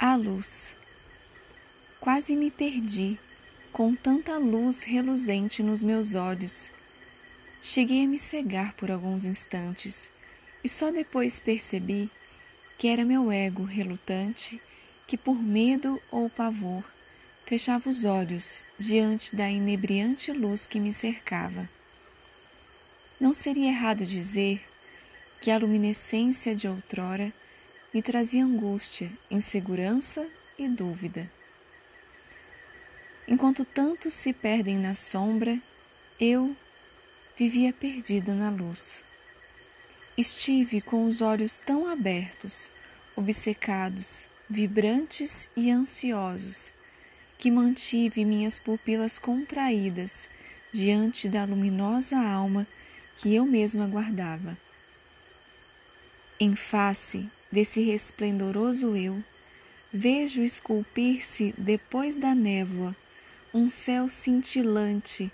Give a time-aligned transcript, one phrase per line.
[0.00, 0.76] A luz.
[1.98, 3.18] Quase me perdi
[3.72, 6.70] com tanta luz reluzente nos meus olhos.
[7.60, 10.08] Cheguei a me cegar por alguns instantes
[10.62, 12.08] e só depois percebi
[12.78, 14.62] que era meu ego relutante
[15.04, 16.84] que, por medo ou pavor,
[17.44, 21.68] fechava os olhos diante da inebriante luz que me cercava.
[23.18, 24.64] Não seria errado dizer
[25.40, 27.32] que a luminescência de outrora
[27.92, 30.26] me trazia angústia, insegurança
[30.58, 31.30] e dúvida.
[33.26, 35.58] Enquanto tantos se perdem na sombra,
[36.20, 36.56] eu
[37.36, 39.02] vivia perdida na luz.
[40.16, 42.70] Estive com os olhos tão abertos,
[43.14, 46.72] obcecados, vibrantes e ansiosos,
[47.38, 50.28] que mantive minhas pupilas contraídas
[50.72, 52.66] diante da luminosa alma
[53.16, 54.56] que eu mesma guardava.
[56.40, 59.22] Em face desse resplendoroso eu,
[59.92, 62.94] vejo esculpir-se depois da névoa
[63.52, 65.32] um céu cintilante,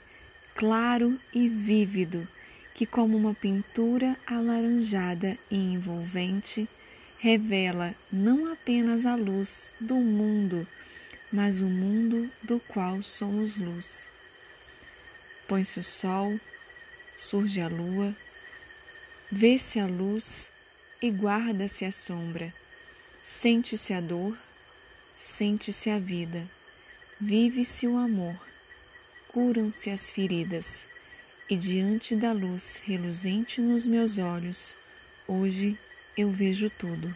[0.54, 2.26] claro e vívido,
[2.74, 6.68] que, como uma pintura alaranjada e envolvente,
[7.18, 10.66] revela não apenas a luz do mundo,
[11.32, 14.06] mas o mundo do qual somos luz.
[15.48, 16.38] Põe-se o sol,
[17.18, 18.14] surge a lua,
[19.30, 20.50] vê-se a luz
[21.04, 22.50] e guarda-se a sombra.
[23.22, 24.38] Sente-se a dor,
[25.14, 26.48] sente-se a vida,
[27.20, 28.34] vive-se o amor,
[29.28, 30.86] curam-se as feridas,
[31.50, 34.74] e diante da luz reluzente nos meus olhos,
[35.28, 35.78] hoje
[36.16, 37.14] eu vejo tudo.